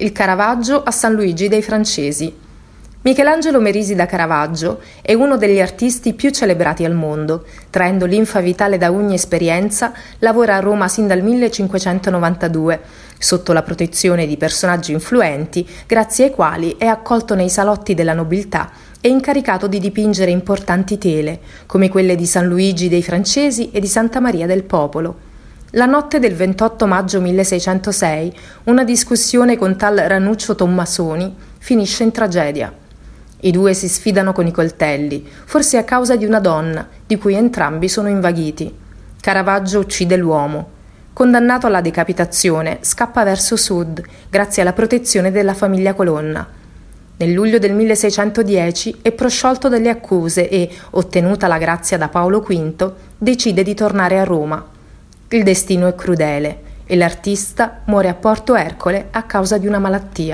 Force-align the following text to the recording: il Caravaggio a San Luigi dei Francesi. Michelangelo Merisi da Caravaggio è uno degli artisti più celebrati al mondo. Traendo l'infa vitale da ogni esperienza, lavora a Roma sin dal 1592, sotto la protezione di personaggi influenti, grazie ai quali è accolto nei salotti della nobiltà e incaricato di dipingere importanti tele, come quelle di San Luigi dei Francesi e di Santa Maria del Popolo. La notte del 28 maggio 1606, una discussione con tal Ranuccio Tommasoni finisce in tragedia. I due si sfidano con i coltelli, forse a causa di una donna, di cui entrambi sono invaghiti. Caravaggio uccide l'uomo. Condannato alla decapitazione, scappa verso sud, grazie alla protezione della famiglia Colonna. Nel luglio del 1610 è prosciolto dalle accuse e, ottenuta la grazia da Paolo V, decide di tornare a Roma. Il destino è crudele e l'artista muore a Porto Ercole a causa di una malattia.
il 0.00 0.12
Caravaggio 0.12 0.82
a 0.82 0.90
San 0.90 1.12
Luigi 1.14 1.48
dei 1.48 1.60
Francesi. 1.60 2.34
Michelangelo 3.02 3.60
Merisi 3.60 3.94
da 3.94 4.06
Caravaggio 4.06 4.80
è 5.02 5.12
uno 5.12 5.36
degli 5.36 5.60
artisti 5.60 6.14
più 6.14 6.30
celebrati 6.30 6.84
al 6.84 6.94
mondo. 6.94 7.44
Traendo 7.68 8.06
l'infa 8.06 8.40
vitale 8.40 8.78
da 8.78 8.90
ogni 8.90 9.14
esperienza, 9.14 9.92
lavora 10.18 10.56
a 10.56 10.60
Roma 10.60 10.88
sin 10.88 11.06
dal 11.06 11.22
1592, 11.22 12.80
sotto 13.18 13.52
la 13.52 13.62
protezione 13.62 14.26
di 14.26 14.38
personaggi 14.38 14.92
influenti, 14.92 15.68
grazie 15.86 16.26
ai 16.26 16.30
quali 16.30 16.76
è 16.78 16.86
accolto 16.86 17.34
nei 17.34 17.50
salotti 17.50 17.94
della 17.94 18.14
nobiltà 18.14 18.70
e 19.02 19.08
incaricato 19.08 19.66
di 19.66 19.80
dipingere 19.80 20.30
importanti 20.30 20.96
tele, 20.96 21.40
come 21.66 21.90
quelle 21.90 22.16
di 22.16 22.26
San 22.26 22.46
Luigi 22.46 22.88
dei 22.88 23.02
Francesi 23.02 23.70
e 23.70 23.80
di 23.80 23.86
Santa 23.86 24.20
Maria 24.20 24.46
del 24.46 24.64
Popolo. 24.64 25.28
La 25.74 25.86
notte 25.86 26.18
del 26.18 26.34
28 26.34 26.84
maggio 26.88 27.20
1606, 27.20 28.36
una 28.64 28.82
discussione 28.82 29.56
con 29.56 29.76
tal 29.76 29.98
Ranuccio 29.98 30.56
Tommasoni 30.56 31.32
finisce 31.58 32.02
in 32.02 32.10
tragedia. 32.10 32.74
I 33.42 33.52
due 33.52 33.72
si 33.72 33.86
sfidano 33.86 34.32
con 34.32 34.48
i 34.48 34.50
coltelli, 34.50 35.24
forse 35.44 35.76
a 35.76 35.84
causa 35.84 36.16
di 36.16 36.24
una 36.24 36.40
donna, 36.40 36.88
di 37.06 37.16
cui 37.16 37.34
entrambi 37.34 37.88
sono 37.88 38.08
invaghiti. 38.08 38.76
Caravaggio 39.20 39.78
uccide 39.78 40.16
l'uomo. 40.16 40.70
Condannato 41.12 41.68
alla 41.68 41.80
decapitazione, 41.80 42.78
scappa 42.80 43.22
verso 43.22 43.54
sud, 43.54 44.02
grazie 44.28 44.62
alla 44.62 44.72
protezione 44.72 45.30
della 45.30 45.54
famiglia 45.54 45.94
Colonna. 45.94 46.48
Nel 47.16 47.30
luglio 47.30 47.60
del 47.60 47.74
1610 47.74 48.98
è 49.02 49.12
prosciolto 49.12 49.68
dalle 49.68 49.90
accuse 49.90 50.48
e, 50.48 50.68
ottenuta 50.90 51.46
la 51.46 51.58
grazia 51.58 51.96
da 51.96 52.08
Paolo 52.08 52.40
V, 52.40 52.92
decide 53.16 53.62
di 53.62 53.74
tornare 53.74 54.18
a 54.18 54.24
Roma. 54.24 54.78
Il 55.32 55.44
destino 55.44 55.86
è 55.86 55.94
crudele 55.94 56.62
e 56.84 56.96
l'artista 56.96 57.82
muore 57.84 58.08
a 58.08 58.14
Porto 58.14 58.56
Ercole 58.56 59.10
a 59.12 59.22
causa 59.22 59.58
di 59.58 59.68
una 59.68 59.78
malattia. 59.78 60.28